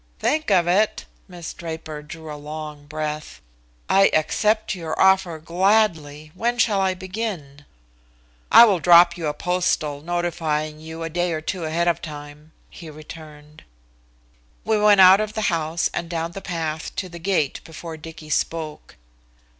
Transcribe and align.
"Think 0.17 0.49
of 0.49 0.65
it?" 0.65 1.05
Miss 1.27 1.53
Draper 1.53 2.01
drew 2.01 2.33
a 2.33 2.35
long 2.35 2.87
breath. 2.87 3.39
"I 3.87 4.09
accept 4.15 4.73
your 4.73 4.99
offer 4.99 5.37
gladly. 5.37 6.31
When 6.33 6.57
shall 6.57 6.81
I 6.81 6.95
begin?" 6.95 7.65
"I 8.51 8.65
will 8.65 8.79
drop 8.79 9.15
you 9.15 9.27
a 9.27 9.33
postal, 9.35 10.01
notifying 10.01 10.79
you 10.79 11.03
a 11.03 11.09
day 11.11 11.33
or 11.33 11.39
two 11.41 11.65
ahead 11.65 11.87
of 11.87 12.01
time," 12.01 12.51
he 12.71 12.89
returned. 12.89 13.61
We 14.65 14.79
went 14.81 15.01
out 15.01 15.19
of 15.21 15.33
the 15.33 15.41
house 15.53 15.87
and 15.93 16.09
down 16.09 16.31
the 16.31 16.41
path 16.41 16.95
to 16.95 17.07
the 17.07 17.19
gate 17.19 17.61
before 17.63 17.95
Dicky 17.95 18.31
spoke. 18.31 18.95